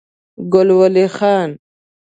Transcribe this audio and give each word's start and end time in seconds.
ګل 0.53 0.69
ولي 0.79 1.05
خان 1.17 1.49